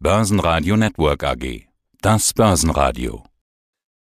[0.00, 1.66] Börsenradio Network AG.
[2.00, 3.24] Das Börsenradio.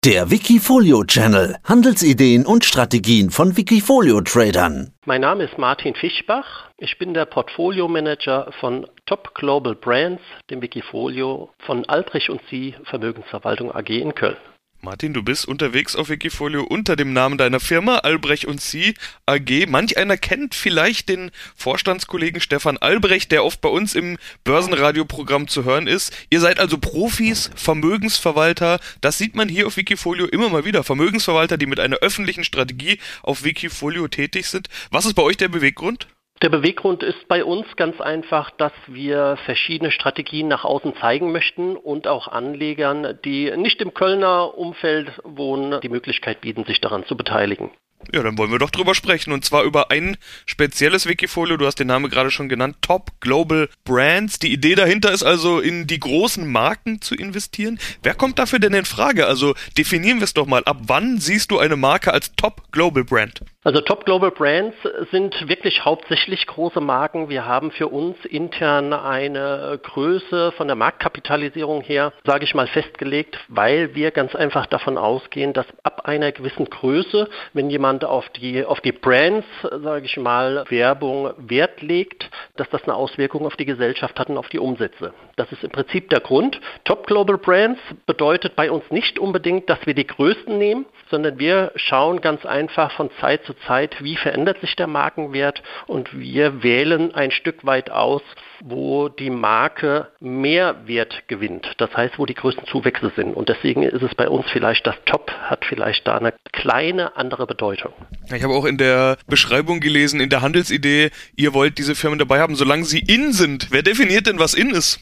[0.05, 1.57] Der Wikifolio Channel.
[1.63, 4.93] Handelsideen und Strategien von Wikifolio Tradern.
[5.07, 6.69] Mein Name ist Martin Fischbach.
[6.79, 10.21] Ich bin der Portfolio Manager von Top Global Brands,
[10.51, 14.37] dem Wikifolio von Albrecht und Sie Vermögensverwaltung AG in Köln.
[14.85, 18.95] Martin, du bist unterwegs auf Wikifolio unter dem Namen deiner Firma Albrecht und Sie
[19.25, 19.67] AG.
[19.67, 25.65] Manch einer kennt vielleicht den Vorstandskollegen Stefan Albrecht, der oft bei uns im Börsenradioprogramm zu
[25.65, 26.13] hören ist.
[26.29, 28.79] Ihr seid also Profis, Vermögensverwalter.
[29.01, 30.85] Das sieht man hier auf Wikifolio immer mal wieder.
[30.85, 34.69] Vermögensverwalter, die mit einer öffentlichen Strategie auf Wikifolio tätig sind.
[34.91, 36.09] Was ist bei euch der Beweggrund?
[36.43, 41.77] Der Beweggrund ist bei uns ganz einfach, dass wir verschiedene Strategien nach außen zeigen möchten
[41.77, 47.17] und auch Anlegern, die nicht im Kölner Umfeld wohnen, die Möglichkeit bieten, sich daran zu
[47.17, 47.71] beteiligen.
[48.13, 49.33] Ja, dann wollen wir doch drüber sprechen.
[49.33, 50.17] Und zwar über ein
[50.47, 51.57] spezielles Wikifolio.
[51.57, 52.77] Du hast den Namen gerade schon genannt.
[52.83, 54.39] Top Global Brands.
[54.39, 57.79] Die Idee dahinter ist also, in die großen Marken zu investieren.
[58.03, 59.27] Wer kommt dafür denn in Frage?
[59.27, 60.65] Also definieren wir es doch mal.
[60.65, 63.41] Ab wann siehst du eine Marke als Top Global Brand?
[63.67, 64.77] Also Top Global Brands
[65.11, 67.31] sind wirklich hauptsächlich große Marken.
[67.31, 73.39] Wir haben für uns intern eine Größe von der Marktkapitalisierung her, sage ich mal, festgelegt,
[73.49, 78.67] weil wir ganz einfach davon ausgehen, dass ab einer gewissen Größe, wenn jemand auf die,
[78.67, 83.65] auf die Brands, sage ich mal, Werbung Wert legt, dass das eine Auswirkung auf die
[83.65, 85.15] Gesellschaft hat und auf die Umsätze.
[85.37, 86.61] Das ist im Prinzip der Grund.
[86.85, 91.73] Top Global Brands bedeutet bei uns nicht unbedingt, dass wir die größten nehmen, sondern wir
[91.77, 97.15] schauen ganz einfach von Zeit zu Zeit, wie verändert sich der Markenwert und wir wählen
[97.15, 98.23] ein Stück weit aus,
[98.61, 101.73] wo die Marke mehr Wert gewinnt.
[101.79, 103.35] Das heißt, wo die größten Zuwächse sind.
[103.35, 107.47] Und deswegen ist es bei uns vielleicht, das Top hat vielleicht da eine kleine andere
[107.47, 107.93] Bedeutung.
[108.35, 112.41] Ich habe auch in der Beschreibung gelesen, in der Handelsidee, ihr wollt diese Firmen dabei
[112.41, 113.69] haben, solange sie in sind.
[113.71, 115.01] Wer definiert denn, was in ist?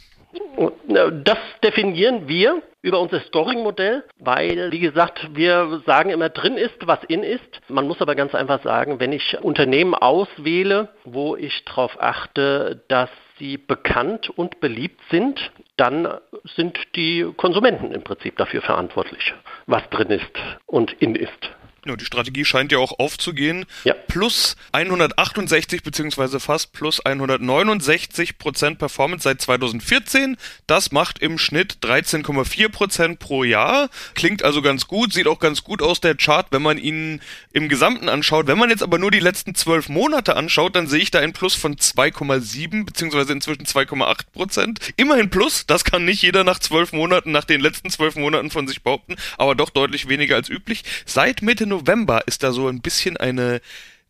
[1.24, 7.02] Das definieren wir über unser Scoring-Modell, weil, wie gesagt, wir sagen immer, drin ist, was
[7.04, 7.60] in ist.
[7.68, 13.10] Man muss aber ganz einfach sagen, wenn ich Unternehmen auswähle, wo ich darauf achte, dass
[13.38, 16.08] sie bekannt und beliebt sind, dann
[16.56, 19.34] sind die Konsumenten im Prinzip dafür verantwortlich,
[19.66, 21.50] was drin ist und in ist.
[21.84, 23.66] Ja, die Strategie scheint ja auch aufzugehen.
[23.82, 23.94] Ja.
[23.94, 30.36] Plus 168 beziehungsweise fast plus 169 Prozent Performance seit 2014.
[30.68, 33.90] Das macht im Schnitt 13,4 Prozent pro Jahr.
[34.14, 37.20] Klingt also ganz gut, sieht auch ganz gut aus der Chart, wenn man ihn
[37.52, 38.46] im Gesamten anschaut.
[38.46, 41.32] Wenn man jetzt aber nur die letzten zwölf Monate anschaut, dann sehe ich da ein
[41.32, 44.78] Plus von 2,7 beziehungsweise inzwischen 2,8 Prozent.
[44.96, 48.68] Immerhin Plus, das kann nicht jeder nach zwölf Monaten, nach den letzten zwölf Monaten von
[48.68, 50.84] sich behaupten, aber doch deutlich weniger als üblich.
[51.06, 53.60] Seit Mitte November ist da so ein bisschen eine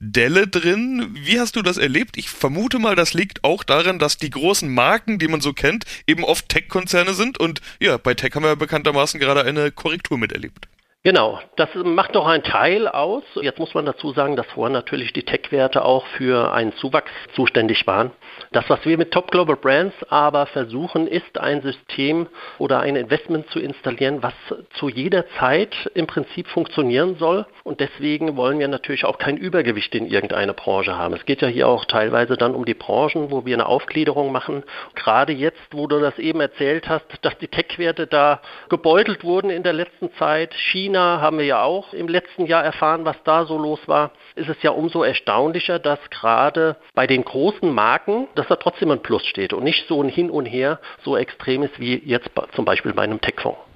[0.04, 1.10] Delle drin.
[1.12, 2.16] Wie hast du das erlebt?
[2.16, 5.84] Ich vermute mal, das liegt auch daran, dass die großen Marken, die man so kennt,
[6.08, 10.66] eben oft Tech-Konzerne sind und ja, bei Tech haben wir bekanntermaßen gerade eine Korrektur miterlebt.
[11.04, 13.24] Genau, das macht doch einen Teil aus.
[13.40, 17.88] Jetzt muss man dazu sagen, dass vorher natürlich die Tech-Werte auch für einen Zuwachs zuständig
[17.88, 18.12] waren.
[18.52, 23.50] Das, was wir mit Top Global Brands aber versuchen, ist ein System oder ein Investment
[23.50, 24.34] zu installieren, was
[24.74, 27.46] zu jeder Zeit im Prinzip funktionieren soll.
[27.64, 31.14] Und deswegen wollen wir natürlich auch kein Übergewicht in irgendeine Branche haben.
[31.14, 34.62] Es geht ja hier auch teilweise dann um die Branchen, wo wir eine Aufgliederung machen.
[34.94, 39.64] Gerade jetzt, wo du das eben erzählt hast, dass die Tech-Werte da gebeutelt wurden in
[39.64, 43.46] der letzten Zeit, China China haben wir ja auch im letzten Jahr erfahren, was da
[43.46, 48.46] so los war, ist es ja umso erstaunlicher, dass gerade bei den großen Marken, dass
[48.48, 51.80] da trotzdem ein Plus steht und nicht so ein Hin und Her so extrem ist
[51.80, 53.71] wie jetzt zum Beispiel bei einem Tech-Fonds.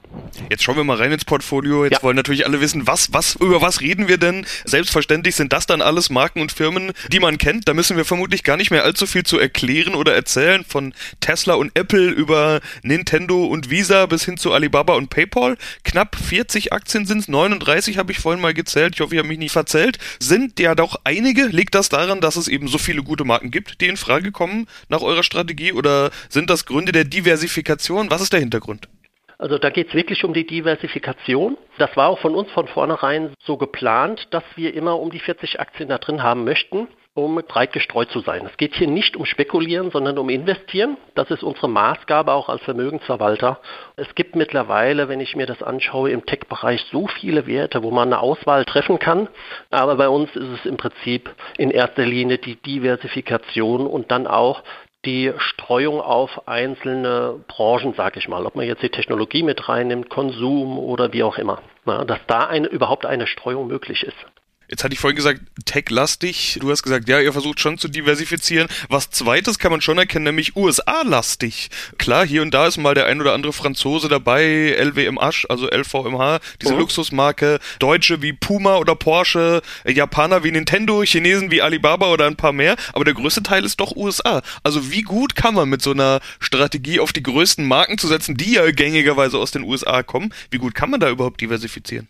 [0.50, 1.84] Jetzt schauen wir mal rein ins Portfolio.
[1.84, 2.02] Jetzt ja.
[2.02, 4.46] wollen natürlich alle wissen, was, was, über was reden wir denn?
[4.64, 7.68] Selbstverständlich sind das dann alles Marken und Firmen, die man kennt.
[7.68, 10.64] Da müssen wir vermutlich gar nicht mehr allzu viel zu erklären oder erzählen.
[10.64, 15.56] Von Tesla und Apple über Nintendo und Visa bis hin zu Alibaba und PayPal.
[15.84, 18.94] Knapp 40 Aktien sind es, 39 habe ich vorhin mal gezählt.
[18.94, 19.98] Ich hoffe, ich habe mich nicht verzählt.
[20.20, 21.46] Sind ja doch einige.
[21.46, 24.66] Liegt das daran, dass es eben so viele gute Marken gibt, die in Frage kommen
[24.88, 25.72] nach eurer Strategie?
[25.72, 28.10] Oder sind das Gründe der Diversifikation?
[28.10, 28.88] Was ist der Hintergrund?
[29.38, 31.58] Also da geht es wirklich um die Diversifikation.
[31.78, 35.60] Das war auch von uns von vornherein so geplant, dass wir immer um die 40
[35.60, 38.46] Aktien da drin haben möchten, um breit gestreut zu sein.
[38.46, 40.98] Es geht hier nicht um Spekulieren, sondern um Investieren.
[41.14, 43.58] Das ist unsere Maßgabe auch als Vermögensverwalter.
[43.96, 48.08] Es gibt mittlerweile, wenn ich mir das anschaue, im Tech-Bereich so viele Werte, wo man
[48.08, 49.28] eine Auswahl treffen kann.
[49.70, 54.62] Aber bei uns ist es im Prinzip in erster Linie die Diversifikation und dann auch
[55.06, 60.10] die Streuung auf einzelne Branchen, sage ich mal, ob man jetzt die Technologie mit reinnimmt,
[60.10, 64.26] Konsum oder wie auch immer, na, dass da eine, überhaupt eine Streuung möglich ist.
[64.68, 66.58] Jetzt hatte ich vorhin gesagt, tech-lastig.
[66.60, 68.68] Du hast gesagt, ja, ihr versucht schon zu diversifizieren.
[68.88, 71.70] Was zweites kann man schon erkennen, nämlich USA-lastig.
[71.98, 76.40] Klar, hier und da ist mal der ein oder andere Franzose dabei, LWMH, also LVMH,
[76.60, 76.78] diese oh.
[76.78, 77.60] Luxusmarke.
[77.78, 82.76] Deutsche wie Puma oder Porsche, Japaner wie Nintendo, Chinesen wie Alibaba oder ein paar mehr.
[82.92, 84.42] Aber der größte Teil ist doch USA.
[84.64, 88.36] Also wie gut kann man mit so einer Strategie auf die größten Marken zu setzen,
[88.36, 92.08] die ja gängigerweise aus den USA kommen, wie gut kann man da überhaupt diversifizieren?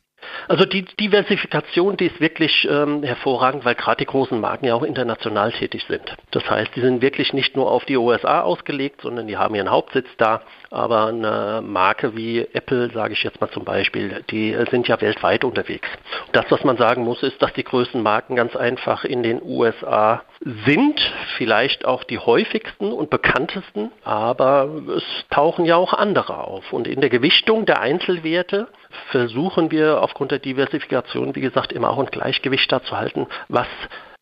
[0.48, 4.82] Also die Diversifikation, die ist wirklich ähm, hervorragend, weil gerade die großen Marken ja auch
[4.82, 6.16] international tätig sind.
[6.30, 9.70] Das heißt, die sind wirklich nicht nur auf die USA ausgelegt, sondern die haben ihren
[9.70, 10.42] Hauptsitz da.
[10.70, 15.44] Aber eine Marke wie Apple, sage ich jetzt mal zum Beispiel, die sind ja weltweit
[15.44, 15.88] unterwegs.
[16.32, 20.22] Das, was man sagen muss, ist, dass die größten Marken ganz einfach in den USA
[20.64, 21.00] sind,
[21.36, 26.72] vielleicht auch die häufigsten und bekanntesten, aber es tauchen ja auch andere auf.
[26.72, 28.68] Und in der Gewichtung der Einzelwerte
[29.10, 33.68] versuchen wir aufgrund der Diversifikation, wie gesagt, immer auch ein Gleichgewicht da zu halten, was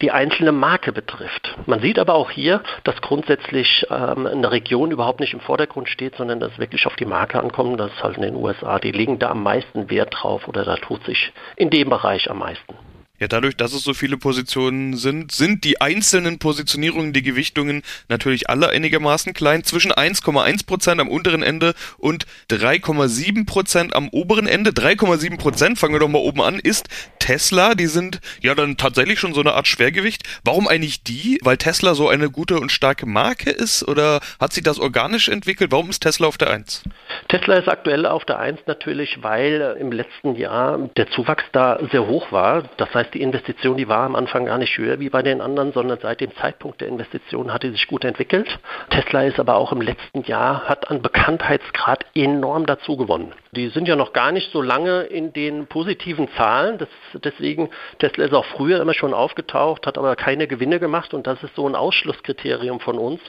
[0.03, 1.57] die einzelne Marke betrifft.
[1.67, 6.17] Man sieht aber auch hier, dass grundsätzlich ähm, eine Region überhaupt nicht im Vordergrund steht,
[6.17, 7.79] sondern dass wirklich auf die Marke ankommt.
[7.79, 8.79] Das ist halt in den USA.
[8.79, 12.39] Die legen da am meisten Wert drauf oder da tut sich in dem Bereich am
[12.39, 12.75] meisten.
[13.21, 18.51] Ja, dadurch, dass es so viele Positionen sind, sind die einzelnen Positionierungen, die Gewichtungen natürlich
[18.51, 19.63] alle einigermaßen klein.
[19.63, 24.73] Zwischen 1,1% am unteren Ende und 3,7% am oberen Ende.
[24.73, 26.89] 3,7%, fangen wir doch mal oben an, ist
[27.21, 27.77] Tesla.
[27.77, 30.25] Die sind ja dann tatsächlich schon so eine Art Schwergewicht.
[30.43, 31.39] Warum eigentlich die?
[31.45, 33.87] Weil Tesla so eine gute und starke Marke ist?
[33.87, 35.71] Oder hat sich das organisch entwickelt?
[35.71, 36.83] Warum ist Tesla auf der 1?
[37.29, 42.07] Tesla ist aktuell auf der 1 natürlich, weil im letzten Jahr der Zuwachs da sehr
[42.09, 42.69] hoch war.
[42.77, 45.41] Das heißt, heißt, die Investition, die war am Anfang gar nicht höher wie bei den
[45.41, 48.59] anderen, sondern seit dem Zeitpunkt der Investition hat sie sich gut entwickelt.
[48.91, 53.33] Tesla ist aber auch im letzten Jahr, hat an Bekanntheitsgrad enorm dazu gewonnen.
[53.53, 56.79] Die sind ja noch gar nicht so lange in den positiven Zahlen.
[56.79, 61.27] Das, deswegen, Tesla ist auch früher immer schon aufgetaucht, hat aber keine Gewinne gemacht und
[61.27, 63.21] das ist so ein Ausschlusskriterium von uns.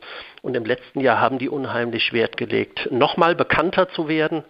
[0.42, 4.44] Und im letzten Jahr haben die unheimlich Wert gelegt, nochmal bekannter zu werden.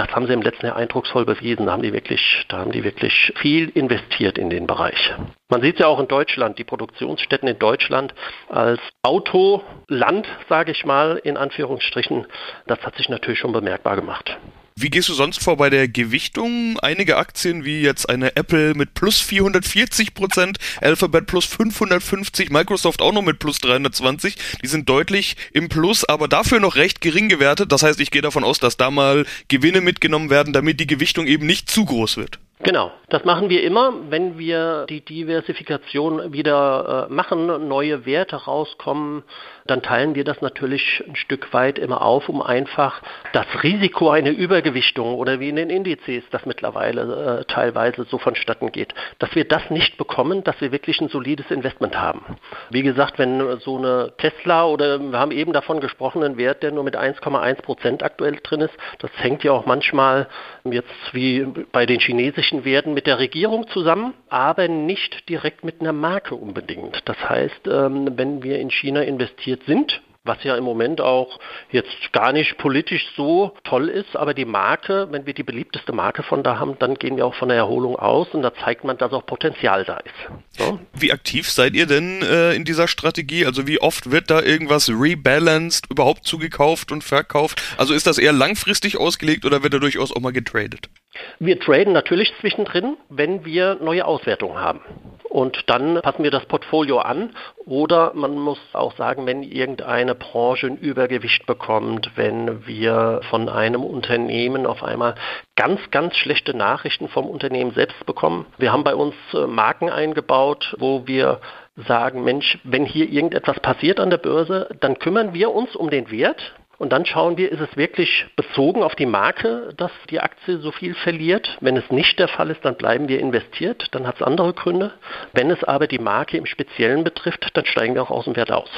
[0.00, 1.66] Das haben sie im letzten Jahr eindrucksvoll bewiesen.
[1.66, 5.12] Da haben die wirklich, da haben die wirklich viel investiert in den Bereich.
[5.50, 8.14] Man sieht es ja auch in Deutschland, die Produktionsstätten in Deutschland
[8.48, 12.26] als Autoland, sage ich mal, in Anführungsstrichen,
[12.66, 14.38] das hat sich natürlich schon bemerkbar gemacht.
[14.82, 16.78] Wie gehst du sonst vor bei der Gewichtung?
[16.80, 23.12] Einige Aktien wie jetzt eine Apple mit plus 440 Prozent, Alphabet plus 550, Microsoft auch
[23.12, 27.72] noch mit plus 320, die sind deutlich im Plus, aber dafür noch recht gering gewertet.
[27.72, 31.26] Das heißt, ich gehe davon aus, dass da mal Gewinne mitgenommen werden, damit die Gewichtung
[31.26, 32.38] eben nicht zu groß wird.
[32.62, 39.22] Genau, das machen wir immer, wenn wir die Diversifikation wieder äh, machen, neue Werte rauskommen,
[39.66, 43.02] dann teilen wir das natürlich ein Stück weit immer auf, um einfach
[43.32, 48.72] das Risiko einer Übergewichtung oder wie in den Indizes das mittlerweile äh, teilweise so vonstatten
[48.72, 52.38] geht, dass wir das nicht bekommen, dass wir wirklich ein solides Investment haben.
[52.70, 56.72] Wie gesagt, wenn so eine Tesla oder wir haben eben davon gesprochen, ein Wert, der
[56.72, 60.28] nur mit 1,1 Prozent aktuell drin ist, das hängt ja auch manchmal
[60.64, 65.92] jetzt wie bei den chinesischen werden mit der Regierung zusammen, aber nicht direkt mit einer
[65.92, 67.02] Marke unbedingt.
[67.04, 71.38] Das heißt, ähm, wenn wir in China investiert sind, was ja im Moment auch
[71.70, 76.22] jetzt gar nicht politisch so toll ist, aber die Marke, wenn wir die beliebteste Marke
[76.22, 78.98] von da haben, dann gehen wir auch von der Erholung aus und da zeigt man,
[78.98, 80.58] dass auch Potenzial da ist.
[80.58, 80.78] So?
[80.92, 83.46] Wie aktiv seid ihr denn äh, in dieser Strategie?
[83.46, 87.62] Also wie oft wird da irgendwas rebalanced, überhaupt zugekauft und verkauft?
[87.78, 90.90] Also ist das eher langfristig ausgelegt oder wird da durchaus auch mal getradet?
[91.38, 94.80] Wir traden natürlich zwischendrin, wenn wir neue Auswertungen haben.
[95.28, 97.30] Und dann passen wir das Portfolio an.
[97.64, 103.82] Oder man muss auch sagen, wenn irgendeine Branche ein Übergewicht bekommt, wenn wir von einem
[103.82, 105.14] Unternehmen auf einmal
[105.56, 108.46] ganz, ganz schlechte Nachrichten vom Unternehmen selbst bekommen.
[108.58, 111.40] Wir haben bei uns äh, Marken eingebaut, wo wir
[111.76, 116.10] sagen, Mensch, wenn hier irgendetwas passiert an der Börse, dann kümmern wir uns um den
[116.10, 120.56] Wert und dann schauen wir, ist es wirklich bezogen auf die Marke, dass die Aktie
[120.60, 121.58] so viel verliert?
[121.60, 124.94] Wenn es nicht der Fall ist, dann bleiben wir investiert, dann hat es andere Gründe.
[125.34, 128.50] Wenn es aber die Marke im Speziellen betrifft, dann steigen wir auch aus dem Wert
[128.50, 128.70] aus.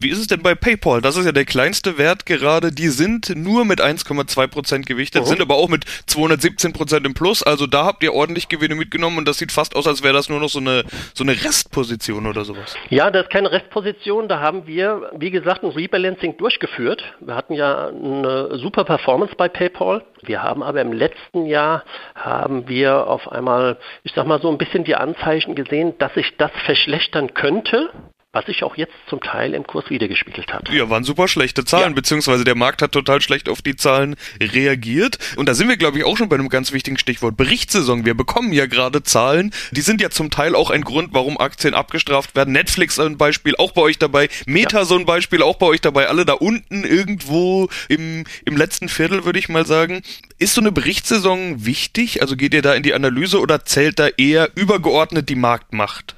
[0.00, 1.00] Wie ist es denn bei PayPal?
[1.00, 2.72] Das ist ja der kleinste Wert gerade.
[2.72, 5.26] Die sind nur mit 1,2% gewichtet, mhm.
[5.26, 7.42] sind aber auch mit 217% im Plus.
[7.42, 10.28] Also da habt ihr ordentlich Gewinne mitgenommen und das sieht fast aus, als wäre das
[10.28, 10.84] nur noch so eine,
[11.14, 12.76] so eine Restposition oder sowas.
[12.90, 14.28] Ja, das ist keine Restposition.
[14.28, 17.04] Da haben wir, wie gesagt, ein Rebalancing durchgeführt.
[17.20, 20.04] Wir hatten ja eine super Performance bei PayPal.
[20.22, 21.84] Wir haben aber im letzten Jahr
[22.14, 26.36] haben wir auf einmal, ich sag mal so ein bisschen die Anzeichen gesehen, dass sich
[26.36, 27.90] das verschlechtern könnte
[28.34, 30.68] was sich auch jetzt zum Teil im Kurs wiedergespiegelt hat.
[30.68, 31.94] Ja, waren super schlechte Zahlen, ja.
[31.94, 35.18] beziehungsweise der Markt hat total schlecht auf die Zahlen reagiert.
[35.36, 38.04] Und da sind wir, glaube ich, auch schon bei einem ganz wichtigen Stichwort Berichtssaison.
[38.04, 41.74] Wir bekommen ja gerade Zahlen, die sind ja zum Teil auch ein Grund, warum Aktien
[41.74, 42.52] abgestraft werden.
[42.52, 44.28] Netflix ein Beispiel, auch bei euch dabei.
[44.46, 44.84] Meta ja.
[44.84, 46.08] so ein Beispiel, auch bei euch dabei.
[46.08, 50.02] Alle da unten irgendwo im, im letzten Viertel, würde ich mal sagen.
[50.38, 52.20] Ist so eine Berichtssaison wichtig?
[52.20, 56.16] Also geht ihr da in die Analyse oder zählt da eher übergeordnet die Marktmacht?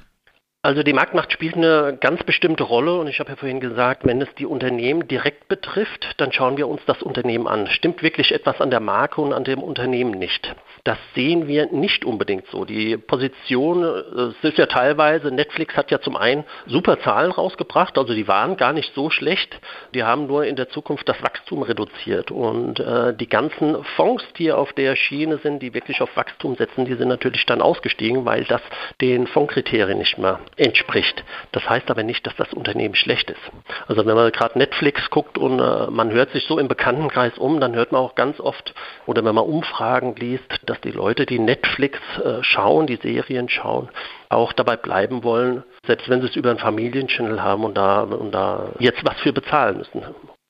[0.63, 4.19] Also die Marktmacht spielt eine ganz bestimmte Rolle und ich habe ja vorhin gesagt, wenn
[4.21, 7.67] es die Unternehmen direkt betrifft, dann schauen wir uns das Unternehmen an.
[7.67, 10.55] Stimmt wirklich etwas an der Marke und an dem Unternehmen nicht?
[10.83, 12.65] Das sehen wir nicht unbedingt so.
[12.65, 18.13] Die Position, es ist ja teilweise, Netflix hat ja zum einen super Zahlen rausgebracht, also
[18.13, 19.59] die waren gar nicht so schlecht,
[19.93, 24.51] die haben nur in der Zukunft das Wachstum reduziert und äh, die ganzen Fonds, die
[24.51, 28.43] auf der Schiene sind, die wirklich auf Wachstum setzen, die sind natürlich dann ausgestiegen, weil
[28.45, 28.61] das
[28.99, 31.23] den Fondskriterien nicht mehr entspricht.
[31.51, 33.41] Das heißt aber nicht, dass das Unternehmen schlecht ist.
[33.87, 37.59] Also wenn man gerade Netflix guckt und äh, man hört sich so im Bekanntenkreis um,
[37.59, 38.73] dann hört man auch ganz oft
[39.05, 43.89] oder wenn man Umfragen liest, dass die Leute, die Netflix äh, schauen, die Serien schauen,
[44.29, 48.31] auch dabei bleiben wollen, selbst wenn sie es über einen Familienchannel haben und da, und
[48.31, 50.03] da jetzt was für bezahlen müssen.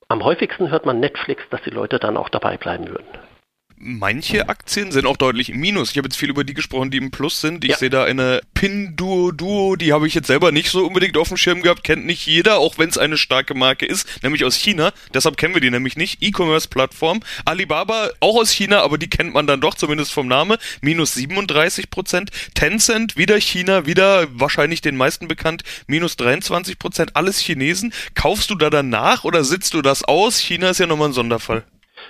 [0.09, 3.26] Am häufigsten hört man Netflix, dass die Leute dann auch dabei bleiben würden.
[3.79, 5.91] Manche Aktien sind auch deutlich im Minus.
[5.91, 7.63] Ich habe jetzt viel über die gesprochen, die im Plus sind.
[7.63, 7.77] Ich ja.
[7.77, 11.37] sehe da eine Pinduo Duo, die habe ich jetzt selber nicht so unbedingt auf dem
[11.37, 14.93] Schirm gehabt, kennt nicht jeder, auch wenn es eine starke Marke ist, nämlich aus China.
[15.13, 16.23] Deshalb kennen wir die nämlich nicht.
[16.23, 17.19] E-Commerce-Plattform.
[17.45, 20.57] Alibaba auch aus China, aber die kennt man dann doch zumindest vom Namen.
[20.81, 22.31] Minus 37 Prozent.
[22.55, 25.61] Tencent wieder China, wieder wahrscheinlich den meisten bekannt.
[25.85, 27.15] Minus 23 Prozent.
[27.15, 27.93] Alles Chinesen.
[28.15, 30.39] Kaufst du da danach oder sitzt du das aus?
[30.39, 31.63] China ist ja nochmal ein Sonderfall.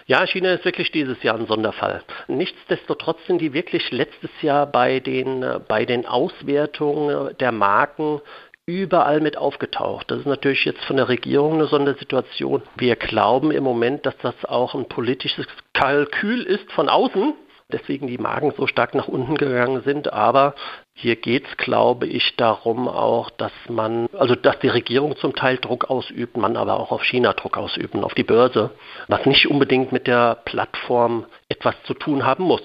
[0.10, 2.02] Ja, China ist wirklich dieses Jahr ein Sonderfall.
[2.30, 8.22] Nichtsdestotrotz sind die wirklich letztes Jahr bei den, bei den Auswertungen der Marken
[8.66, 10.10] überall mit aufgetaucht.
[10.10, 12.62] Das ist natürlich jetzt von der Regierung eine Sondersituation.
[12.78, 17.34] Wir glauben im Moment, dass das auch ein politisches Kalkül ist von außen,
[17.71, 20.13] deswegen die Marken so stark nach unten gegangen sind.
[20.13, 20.55] Aber
[20.93, 25.57] hier geht es, glaube ich, darum auch, dass man, also dass die Regierung zum Teil
[25.57, 28.71] Druck ausübt, man aber auch auf China Druck ausüben, auf die Börse,
[29.07, 32.63] was nicht unbedingt mit der Plattform etwas zu tun haben muss.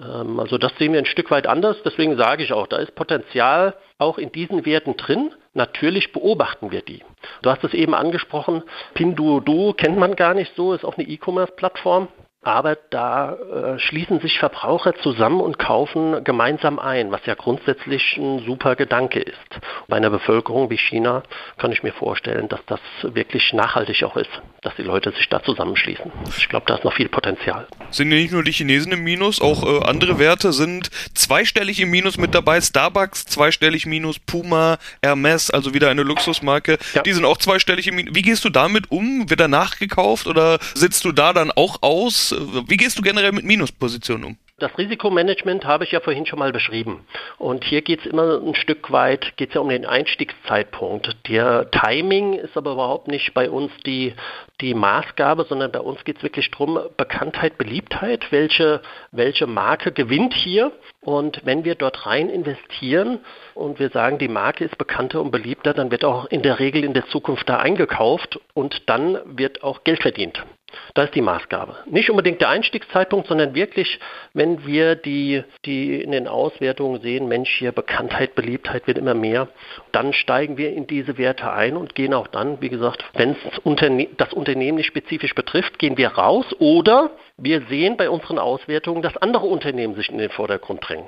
[0.00, 1.76] Ähm, also das sehen wir ein Stück weit anders.
[1.84, 5.32] Deswegen sage ich auch, da ist Potenzial auch in diesen Werten drin.
[5.54, 7.02] Natürlich beobachten wir die.
[7.42, 8.62] Du hast es eben angesprochen,
[8.94, 12.08] Pinduoduo kennt man gar nicht so, ist auch eine E-Commerce-Plattform.
[12.42, 18.44] Aber da äh, schließen sich Verbraucher zusammen und kaufen gemeinsam ein, was ja grundsätzlich ein
[18.46, 19.36] super Gedanke ist.
[19.88, 21.24] Bei einer Bevölkerung wie China
[21.58, 24.30] kann ich mir vorstellen, dass das wirklich nachhaltig auch ist,
[24.62, 26.12] dass die Leute sich da zusammenschließen.
[26.38, 27.66] Ich glaube, da ist noch viel Potenzial.
[27.90, 31.90] Sind ja nicht nur die Chinesen im Minus, auch äh, andere Werte sind zweistellig im
[31.90, 32.60] Minus mit dabei.
[32.60, 36.78] Starbucks zweistellig Minus, Puma, Hermes, also wieder eine Luxusmarke.
[36.94, 37.02] Ja.
[37.02, 38.14] Die sind auch zweistellig im Minus.
[38.14, 39.28] Wie gehst du damit um?
[39.28, 42.27] Wird da nachgekauft oder sitzt du da dann auch aus?
[42.32, 44.38] Wie gehst du generell mit Minuspositionen um?
[44.60, 47.06] Das Risikomanagement habe ich ja vorhin schon mal beschrieben.
[47.38, 51.16] Und hier geht es immer ein Stück weit, geht es ja um den Einstiegszeitpunkt.
[51.28, 54.14] Der Timing ist aber überhaupt nicht bei uns die,
[54.60, 58.82] die Maßgabe, sondern bei uns geht es wirklich darum, Bekanntheit, Beliebtheit, welche,
[59.12, 60.72] welche Marke gewinnt hier.
[61.02, 63.20] Und wenn wir dort rein investieren
[63.54, 66.82] und wir sagen, die Marke ist bekannter und beliebter, dann wird auch in der Regel
[66.82, 70.44] in der Zukunft da eingekauft und dann wird auch Geld verdient.
[70.94, 71.76] Das ist die Maßgabe.
[71.86, 73.98] Nicht unbedingt der Einstiegszeitpunkt, sondern wirklich,
[74.34, 79.48] wenn wir die, die in den Auswertungen sehen, Mensch, hier Bekanntheit, Beliebtheit wird immer mehr,
[79.92, 83.58] dann steigen wir in diese Werte ein und gehen auch dann, wie gesagt, wenn es
[83.60, 89.02] Unterne das Unternehmen nicht spezifisch betrifft, gehen wir raus oder wir sehen bei unseren Auswertungen,
[89.02, 91.06] dass andere Unternehmen sich in den Vordergrund drängen.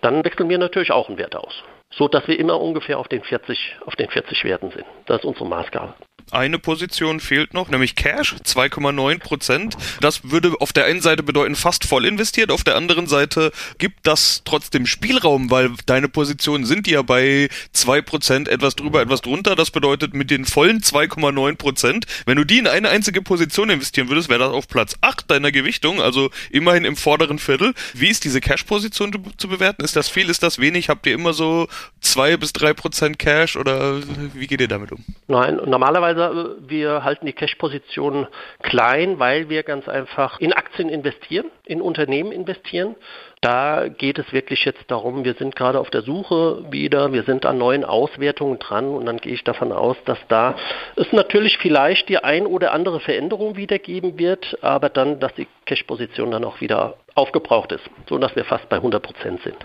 [0.00, 3.22] Dann wechseln wir natürlich auch einen Wert aus, so dass wir immer ungefähr auf den
[3.22, 4.86] 40, auf den 40 Werten sind.
[5.06, 5.94] Das ist unsere Maßgabe
[6.32, 9.76] eine Position fehlt noch, nämlich Cash, 2,9 Prozent.
[10.00, 14.06] Das würde auf der einen Seite bedeuten, fast voll investiert, auf der anderen Seite gibt
[14.06, 19.56] das trotzdem Spielraum, weil deine Positionen sind ja bei 2 Prozent, etwas drüber, etwas drunter.
[19.56, 24.08] Das bedeutet, mit den vollen 2,9 Prozent, wenn du die in eine einzige Position investieren
[24.08, 27.74] würdest, wäre das auf Platz 8 deiner Gewichtung, also immerhin im vorderen Viertel.
[27.94, 29.84] Wie ist diese Cash-Position zu bewerten?
[29.84, 30.88] Ist das viel, ist das wenig?
[30.88, 31.68] Habt ihr immer so
[32.00, 34.00] 2 bis 3 Prozent Cash oder
[34.34, 35.04] wie geht ihr damit um?
[35.28, 36.21] Nein, normalerweise
[36.60, 38.26] wir halten die Cash-Position
[38.62, 42.96] klein, weil wir ganz einfach in Aktien investieren, in Unternehmen investieren.
[43.40, 47.44] Da geht es wirklich jetzt darum, wir sind gerade auf der Suche wieder, wir sind
[47.44, 50.54] an neuen Auswertungen dran und dann gehe ich davon aus, dass da
[50.94, 56.30] es natürlich vielleicht die ein oder andere Veränderung wiedergeben wird, aber dann, dass die Cash-Position
[56.30, 59.56] dann auch wieder aufgebraucht ist, sodass wir fast bei 100 Prozent sind.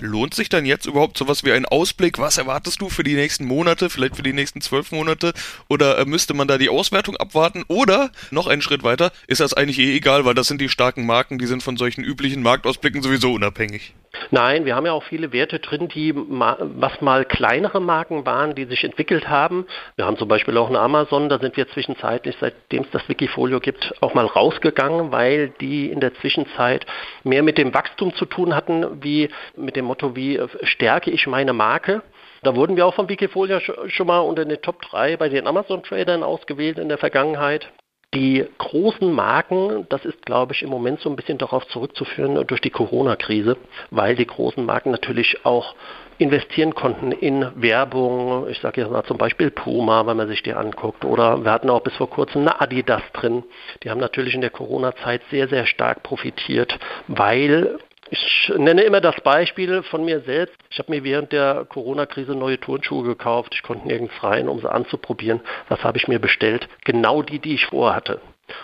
[0.00, 2.18] Lohnt sich dann jetzt überhaupt sowas wie ein Ausblick?
[2.18, 5.32] Was erwartest du für die nächsten Monate, vielleicht für die nächsten zwölf Monate?
[5.68, 7.64] Oder äh, müsste man da die Auswertung abwarten?
[7.68, 11.06] Oder noch einen Schritt weiter, ist das eigentlich eh egal, weil das sind die starken
[11.06, 13.94] Marken, die sind von solchen üblichen Marktausblicken sowieso unabhängig?
[14.30, 18.64] Nein, wir haben ja auch viele Werte drin, die was mal kleinere Marken waren, die
[18.64, 19.66] sich entwickelt haben.
[19.96, 23.60] Wir haben zum Beispiel auch eine Amazon, da sind wir zwischenzeitlich, seitdem es das Wikifolio
[23.60, 26.86] gibt, auch mal rausgegangen, weil die in der Zwischenzeit
[27.22, 31.52] mehr mit dem Wachstum zu tun hatten, wie mit dem Motto, wie stärke ich meine
[31.52, 32.02] Marke.
[32.42, 36.22] Da wurden wir auch von Wikifolio schon mal unter den Top 3 bei den Amazon-Tradern
[36.22, 37.70] ausgewählt in der Vergangenheit.
[38.14, 42.60] Die großen Marken, das ist, glaube ich, im Moment so ein bisschen darauf zurückzuführen durch
[42.60, 43.56] die Corona-Krise,
[43.90, 45.74] weil die großen Marken natürlich auch
[46.18, 48.48] investieren konnten in Werbung.
[48.48, 51.04] Ich sage jetzt mal zum Beispiel Puma, wenn man sich die anguckt.
[51.04, 53.42] Oder wir hatten auch bis vor kurzem eine Adidas drin.
[53.82, 56.78] Die haben natürlich in der Corona-Zeit sehr, sehr stark profitiert,
[57.08, 57.78] weil
[58.10, 60.56] ich nenne immer das Beispiel von mir selbst.
[60.70, 63.54] Ich habe mir während der Corona-Krise neue Turnschuhe gekauft.
[63.54, 65.40] Ich konnte nirgends rein, um sie anzuprobieren.
[65.68, 66.68] Was habe ich mir bestellt?
[66.84, 68.20] Genau die, die ich vorhatte.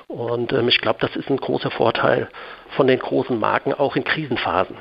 [0.09, 2.29] Und ähm, ich glaube, das ist ein großer Vorteil
[2.77, 4.77] von den großen Marken, auch in Krisenphasen.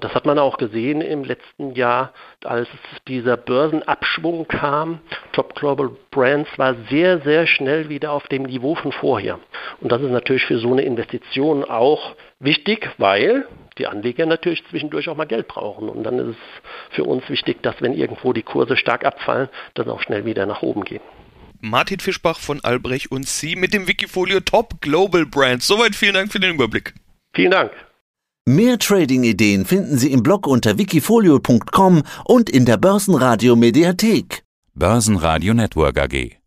[0.00, 2.12] Das hat man auch gesehen im letzten Jahr,
[2.44, 2.68] als
[3.08, 5.00] dieser Börsenabschwung kam.
[5.32, 9.40] Top Global Brands war sehr, sehr schnell wieder auf dem Niveau von vorher.
[9.80, 13.46] Und das ist natürlich für so eine Investition auch wichtig, weil
[13.78, 15.88] die Anleger natürlich zwischendurch auch mal Geld brauchen.
[15.88, 19.88] Und dann ist es für uns wichtig, dass wenn irgendwo die Kurse stark abfallen, dann
[19.88, 21.02] auch schnell wieder nach oben gehen.
[21.60, 25.66] Martin Fischbach von Albrecht und Sie mit dem Wikifolio Top Global Brands.
[25.66, 26.94] Soweit vielen Dank für den Überblick.
[27.34, 27.72] Vielen Dank.
[28.46, 34.42] Mehr Trading-Ideen finden Sie im Blog unter wikifolio.com und in der Börsenradio Mediathek.
[34.74, 36.37] Börsenradio Network AG.